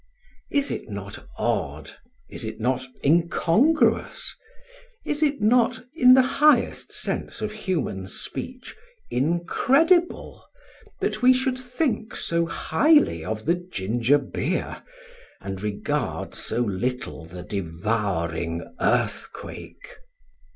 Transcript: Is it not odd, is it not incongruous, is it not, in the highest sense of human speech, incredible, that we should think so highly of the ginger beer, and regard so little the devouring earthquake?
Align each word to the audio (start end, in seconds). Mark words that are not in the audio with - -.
Is 0.49 0.71
it 0.71 0.89
not 0.89 1.27
odd, 1.37 1.91
is 2.27 2.43
it 2.43 2.59
not 2.59 2.83
incongruous, 3.05 4.35
is 5.05 5.21
it 5.21 5.41
not, 5.43 5.85
in 5.93 6.15
the 6.15 6.23
highest 6.41 6.91
sense 6.91 7.39
of 7.39 7.51
human 7.51 8.07
speech, 8.07 8.75
incredible, 9.11 10.43
that 11.01 11.21
we 11.21 11.33
should 11.35 11.55
think 11.59 12.15
so 12.15 12.47
highly 12.47 13.23
of 13.23 13.45
the 13.45 13.53
ginger 13.71 14.17
beer, 14.17 14.81
and 15.39 15.61
regard 15.61 16.33
so 16.33 16.61
little 16.61 17.25
the 17.25 17.43
devouring 17.43 18.63
earthquake? 18.79 19.97